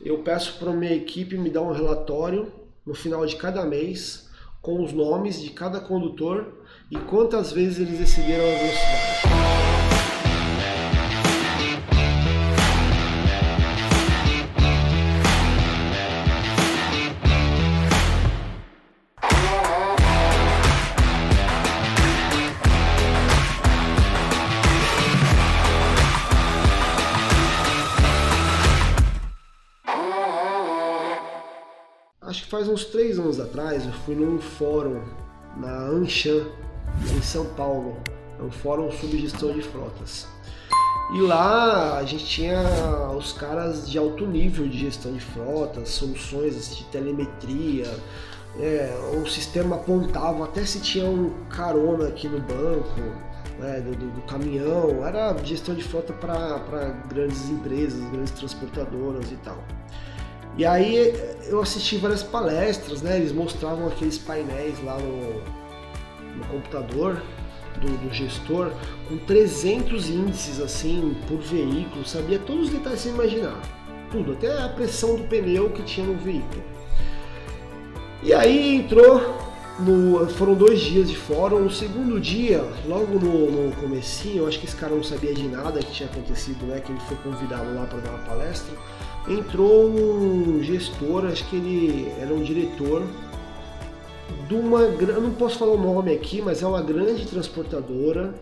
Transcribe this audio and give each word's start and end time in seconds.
Eu 0.00 0.18
peço 0.18 0.58
para 0.60 0.72
minha 0.72 0.94
equipe 0.94 1.36
me 1.36 1.50
dar 1.50 1.62
um 1.62 1.72
relatório 1.72 2.52
no 2.86 2.94
final 2.94 3.26
de 3.26 3.34
cada 3.34 3.64
mês 3.64 4.28
com 4.62 4.82
os 4.82 4.92
nomes 4.92 5.42
de 5.42 5.50
cada 5.50 5.80
condutor 5.80 6.64
e 6.88 6.96
quantas 6.96 7.50
vezes 7.50 7.80
eles 7.80 8.00
excederam 8.00 8.44
a 8.44 8.58
velocidade. 8.58 9.67
Acho 32.28 32.44
que 32.44 32.50
faz 32.50 32.68
uns 32.68 32.84
três 32.84 33.18
anos 33.18 33.40
atrás, 33.40 33.86
eu 33.86 33.92
fui 34.04 34.14
num 34.14 34.38
fórum 34.38 35.02
na 35.56 35.72
Anshan, 35.86 36.46
em 37.16 37.22
São 37.22 37.46
Paulo. 37.54 37.96
É 38.38 38.42
um 38.42 38.50
fórum 38.50 38.90
sobre 38.92 39.18
gestão 39.18 39.52
de 39.52 39.62
frotas. 39.62 40.28
E 41.14 41.20
lá 41.22 41.96
a 41.96 42.04
gente 42.04 42.26
tinha 42.26 42.60
os 43.16 43.32
caras 43.32 43.90
de 43.90 43.96
alto 43.96 44.26
nível 44.26 44.68
de 44.68 44.78
gestão 44.78 45.12
de 45.12 45.20
frotas, 45.20 45.88
soluções 45.88 46.76
de 46.76 46.84
telemetria, 46.84 47.90
é, 48.60 48.94
o 49.16 49.26
sistema 49.26 49.76
apontava 49.76 50.44
até 50.44 50.64
se 50.64 50.80
tinha 50.80 51.06
um 51.06 51.32
carona 51.48 52.08
aqui 52.08 52.28
no 52.28 52.40
banco, 52.40 53.00
né, 53.58 53.80
do, 53.80 53.92
do, 53.96 54.22
caminhão, 54.22 55.04
era 55.04 55.36
gestão 55.44 55.74
de 55.74 55.82
frota 55.82 56.12
para 56.12 56.90
grandes 57.08 57.48
empresas, 57.48 58.00
grandes 58.10 58.32
transportadoras 58.32 59.30
e 59.32 59.36
tal. 59.36 59.58
E 60.58 60.66
aí 60.66 61.14
eu 61.46 61.62
assisti 61.62 61.96
várias 61.98 62.24
palestras, 62.24 63.00
né? 63.00 63.16
Eles 63.16 63.30
mostravam 63.30 63.86
aqueles 63.86 64.18
painéis 64.18 64.82
lá 64.82 64.98
no, 64.98 65.34
no 66.36 66.44
computador 66.50 67.22
do, 67.80 67.86
do, 67.86 68.12
gestor 68.12 68.72
com 69.08 69.16
300 69.18 70.10
índices 70.10 70.60
assim 70.60 71.16
por 71.28 71.38
veículo, 71.38 72.04
sabia 72.04 72.40
todos 72.40 72.66
os 72.66 72.70
detalhes 72.70 73.00
sem 73.00 73.12
imaginar, 73.12 73.56
tudo, 74.10 74.32
até 74.32 74.60
a 74.60 74.68
pressão 74.68 75.14
do 75.14 75.22
pneu 75.28 75.70
que 75.70 75.82
tinha 75.84 76.04
no 76.04 76.16
veículo. 76.16 76.64
E 78.24 78.34
aí 78.34 78.74
entrou 78.74 79.38
no, 79.78 80.28
foram 80.30 80.54
dois 80.54 80.80
dias 80.80 81.08
de 81.08 81.16
fórum. 81.16 81.60
No 81.60 81.70
segundo 81.70 82.18
dia, 82.18 82.64
logo 82.84 83.16
no, 83.16 83.68
no 83.68 83.76
comecinho, 83.76 84.38
eu 84.38 84.48
acho 84.48 84.58
que 84.58 84.66
esse 84.66 84.74
cara 84.74 84.92
não 84.92 85.04
sabia 85.04 85.32
de 85.32 85.46
nada 85.46 85.78
que 85.78 85.92
tinha 85.92 86.08
acontecido, 86.08 86.66
né? 86.66 86.80
Que 86.80 86.90
ele 86.90 87.00
foi 87.02 87.16
convidado 87.18 87.72
lá 87.76 87.86
para 87.86 88.00
dar 88.00 88.10
uma 88.10 88.24
palestra 88.24 88.74
entrou 89.28 89.88
um 89.88 90.62
gestor, 90.62 91.26
acho 91.26 91.48
que 91.48 91.56
ele 91.56 92.12
era 92.20 92.32
um 92.32 92.42
diretor 92.42 93.02
de 94.48 94.54
uma, 94.54 94.80
eu 94.80 95.20
não 95.20 95.32
posso 95.32 95.58
falar 95.58 95.72
o 95.72 95.78
nome 95.78 96.12
aqui, 96.12 96.40
mas 96.40 96.62
é 96.62 96.66
uma 96.66 96.82
grande 96.82 97.26
transportadora 97.26 98.34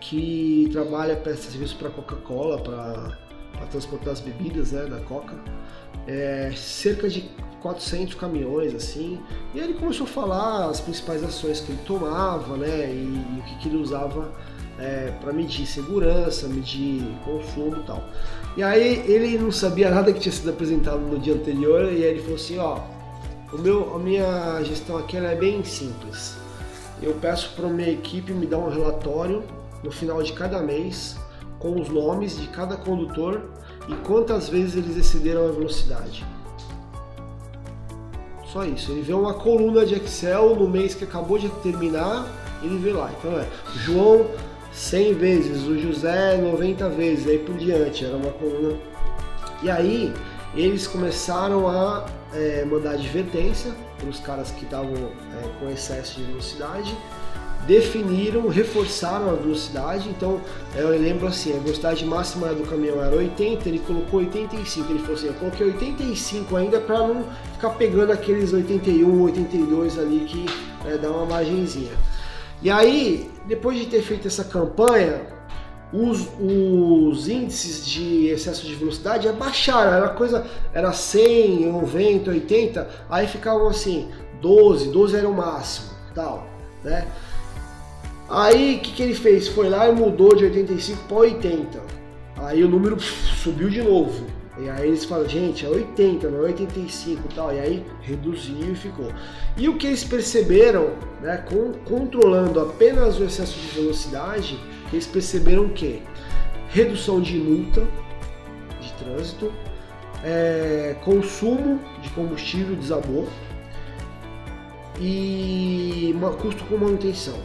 que 0.00 0.68
trabalha, 0.70 1.16
presta 1.16 1.50
serviço 1.50 1.76
para 1.76 1.90
Coca-Cola, 1.90 2.58
para 2.58 3.66
transportar 3.70 4.12
as 4.12 4.20
bebidas 4.20 4.72
né, 4.72 4.84
da 4.84 5.00
Coca. 5.00 5.34
É, 6.06 6.52
cerca 6.54 7.08
de 7.08 7.28
400 7.60 8.14
caminhões 8.14 8.74
assim. 8.74 9.18
E 9.54 9.58
ele 9.58 9.74
começou 9.74 10.06
a 10.06 10.08
falar 10.08 10.68
as 10.68 10.80
principais 10.80 11.22
ações 11.24 11.60
que 11.60 11.72
ele 11.72 11.80
tomava, 11.86 12.56
né, 12.56 12.90
e, 12.90 13.36
e 13.36 13.40
o 13.40 13.42
que, 13.42 13.58
que 13.58 13.68
ele 13.68 13.78
usava 13.78 14.32
é, 14.78 15.12
para 15.20 15.32
medir 15.32 15.66
segurança, 15.66 16.46
medir 16.46 17.02
consumo 17.24 17.76
e 17.76 17.82
tal. 17.86 18.02
E 18.56 18.62
aí 18.62 19.04
ele 19.06 19.38
não 19.38 19.50
sabia 19.50 19.90
nada 19.90 20.12
que 20.12 20.20
tinha 20.20 20.32
sido 20.32 20.50
apresentado 20.50 21.00
no 21.00 21.18
dia 21.18 21.34
anterior 21.34 21.84
e 21.84 21.96
aí 21.96 22.02
ele 22.04 22.20
falou 22.20 22.36
assim, 22.36 22.58
ó, 22.58 22.80
o 23.52 23.58
meu, 23.58 23.94
a 23.94 23.98
minha 23.98 24.62
gestão 24.62 24.96
aqui 24.96 25.16
é 25.16 25.34
bem 25.34 25.64
simples. 25.64 26.36
Eu 27.02 27.14
peço 27.14 27.54
para 27.54 27.68
minha 27.68 27.90
equipe 27.90 28.32
me 28.32 28.46
dar 28.46 28.58
um 28.58 28.68
relatório 28.68 29.44
no 29.82 29.90
final 29.90 30.22
de 30.22 30.32
cada 30.32 30.60
mês 30.60 31.16
com 31.58 31.80
os 31.80 31.88
nomes 31.88 32.38
de 32.38 32.46
cada 32.48 32.76
condutor 32.76 33.42
e 33.88 33.94
quantas 34.06 34.48
vezes 34.48 34.76
eles 34.76 34.96
excederam 34.96 35.48
a 35.48 35.52
velocidade. 35.52 36.24
Só 38.52 38.64
isso. 38.64 38.92
Ele 38.92 39.02
vê 39.02 39.12
uma 39.12 39.34
coluna 39.34 39.84
de 39.84 39.94
Excel 39.94 40.56
no 40.56 40.68
mês 40.68 40.94
que 40.94 41.04
acabou 41.04 41.38
de 41.38 41.48
terminar, 41.62 42.26
ele 42.62 42.78
vê 42.78 42.92
lá. 42.92 43.10
Então 43.18 43.38
é, 43.38 43.46
João 43.76 44.26
100 44.78 45.14
vezes, 45.14 45.66
o 45.66 45.76
José 45.76 46.36
90 46.36 46.88
vezes, 46.90 47.26
aí 47.26 47.38
por 47.38 47.56
diante, 47.56 48.04
era 48.04 48.16
uma 48.16 48.30
coluna. 48.30 48.76
E 49.60 49.68
aí 49.68 50.14
eles 50.54 50.86
começaram 50.86 51.68
a 51.68 52.06
é, 52.32 52.64
mandar 52.64 52.92
advertência 52.92 53.72
para 53.98 54.08
os 54.08 54.20
caras 54.20 54.52
que 54.52 54.64
estavam 54.64 54.94
é, 54.94 55.48
com 55.58 55.68
excesso 55.68 56.20
de 56.20 56.26
velocidade, 56.26 56.96
definiram, 57.66 58.48
reforçaram 58.48 59.30
a 59.30 59.32
velocidade. 59.32 60.08
Então 60.10 60.40
eu 60.76 60.90
lembro 60.90 61.26
assim, 61.26 61.56
a 61.56 61.58
velocidade 61.58 62.04
máxima 62.04 62.54
do 62.54 62.62
caminhão 62.62 63.02
era 63.02 63.16
80, 63.16 63.68
ele 63.68 63.80
colocou 63.80 64.20
85. 64.20 64.92
Ele 64.92 65.00
falou 65.00 65.16
assim: 65.16 65.26
eu 65.26 65.34
coloquei 65.34 65.66
85 65.66 66.54
ainda 66.56 66.78
para 66.78 66.98
não 66.98 67.24
ficar 67.54 67.70
pegando 67.70 68.12
aqueles 68.12 68.52
81, 68.52 69.22
82 69.22 69.98
ali 69.98 70.20
que 70.20 70.46
é, 70.86 70.96
dá 70.96 71.10
uma 71.10 71.26
margenzinha. 71.26 71.92
E 72.60 72.70
aí, 72.70 73.30
depois 73.46 73.78
de 73.78 73.86
ter 73.86 74.02
feito 74.02 74.26
essa 74.26 74.44
campanha, 74.44 75.22
os, 75.92 76.28
os, 76.40 77.28
índices 77.28 77.86
de 77.86 78.26
excesso 78.26 78.66
de 78.66 78.74
velocidade 78.74 79.28
abaixaram, 79.28 79.92
era 79.92 80.08
coisa, 80.10 80.46
era 80.74 80.92
100, 80.92 81.72
90, 81.72 82.30
80, 82.30 82.88
aí 83.08 83.26
ficavam 83.26 83.68
assim, 83.68 84.08
12, 84.40 84.90
12 84.90 85.16
era 85.16 85.28
o 85.28 85.34
máximo, 85.34 85.90
tal, 86.14 86.46
né? 86.84 87.06
Aí 88.28 88.76
o 88.76 88.80
que, 88.80 88.92
que 88.92 89.02
ele 89.02 89.14
fez? 89.14 89.48
Foi 89.48 89.70
lá 89.70 89.88
e 89.88 89.92
mudou 89.92 90.34
de 90.36 90.44
85 90.44 91.04
para 91.04 91.16
80. 91.16 91.80
Aí 92.36 92.62
o 92.62 92.68
número 92.68 93.00
subiu 93.00 93.70
de 93.70 93.82
novo. 93.82 94.26
E 94.60 94.68
aí 94.68 94.88
eles 94.88 95.04
falam, 95.04 95.28
gente, 95.28 95.64
é 95.64 95.68
80, 95.68 96.28
não 96.28 96.38
é 96.38 96.48
85 96.48 97.22
e 97.30 97.34
tal. 97.34 97.54
E 97.54 97.60
aí 97.60 97.86
reduziu 98.02 98.72
e 98.72 98.74
ficou. 98.74 99.12
E 99.56 99.68
o 99.68 99.76
que 99.76 99.86
eles 99.86 100.02
perceberam, 100.02 100.90
né, 101.22 101.36
com, 101.48 101.72
controlando 101.84 102.60
apenas 102.60 103.18
o 103.18 103.24
excesso 103.24 103.58
de 103.58 103.68
velocidade, 103.68 104.58
eles 104.92 105.06
perceberam 105.06 105.68
que 105.68 106.02
redução 106.70 107.20
de 107.20 107.38
multa 107.38 107.86
de 108.80 108.92
trânsito, 109.04 109.52
é, 110.24 110.96
consumo 111.04 111.80
de 112.02 112.10
combustível 112.10 112.74
desabou 112.74 113.28
e 115.00 116.14
custo 116.40 116.64
com 116.64 116.76
manutenção 116.76 117.38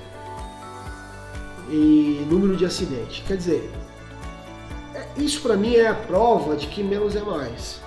e 1.70 2.26
número 2.30 2.56
de 2.56 2.66
acidentes. 2.66 3.24
Quer 3.26 3.38
dizer, 3.38 3.72
isso 5.18 5.42
para 5.42 5.56
mim 5.56 5.76
é 5.76 5.88
a 5.88 5.94
prova 5.94 6.56
de 6.56 6.68
que 6.68 6.84
menos 6.84 7.16
é 7.16 7.22
mais. 7.22 7.82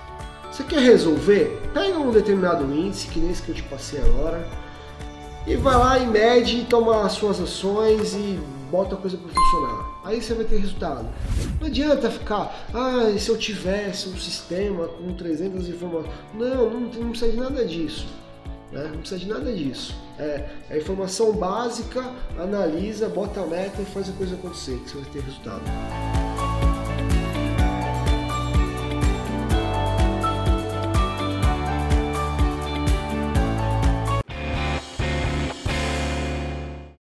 Você 0.51 0.63
quer 0.63 0.81
resolver? 0.81 1.61
Pega 1.75 1.99
um 1.99 2.11
determinado 2.11 2.65
índice, 2.65 3.09
que 3.09 3.19
nem 3.19 3.31
esse 3.31 3.43
que 3.43 3.51
eu 3.51 3.55
te 3.55 3.63
passei 3.65 4.01
agora, 4.01 4.49
e 5.47 5.55
vai 5.55 5.77
lá 5.77 5.99
e 5.99 6.07
mede, 6.07 6.65
toma 6.65 7.05
as 7.05 7.13
suas 7.13 7.41
ações 7.41 8.15
e 8.15 8.39
bota 8.71 8.95
a 8.95 8.99
coisa 8.99 9.17
para 9.17 9.29
funcionar. 9.29 9.87
Aí 10.05 10.21
você 10.21 10.35
vai 10.35 10.45
ter 10.45 10.57
resultado. 10.57 11.09
Não 11.61 11.67
adianta 11.67 12.11
ficar, 12.11 12.69
ah, 12.73 13.13
se 13.19 13.29
eu 13.29 13.37
tivesse 13.37 14.09
um 14.09 14.17
sistema 14.17 14.89
com 14.89 15.15
300 15.15 15.69
informações. 15.69 16.13
Não, 16.35 16.71
não, 16.71 16.81
não 16.81 17.11
precisa 17.11 17.31
de 17.31 17.37
nada 17.37 17.65
disso. 17.65 18.07
Né? 18.73 18.91
Não 18.93 18.99
precisa 18.99 19.21
de 19.21 19.29
nada 19.29 19.53
disso. 19.53 19.97
É, 20.19 20.49
é 20.71 20.79
informação 20.79 21.33
básica, 21.33 22.05
analisa, 22.39 23.09
bota 23.09 23.41
a 23.41 23.47
meta 23.47 23.83
e 23.83 23.85
faz 23.85 24.09
a 24.09 24.13
coisa 24.13 24.35
acontecer, 24.35 24.79
que 24.79 24.91
você 24.91 24.97
vai 24.99 25.11
ter 25.11 25.21
resultado. 25.21 25.63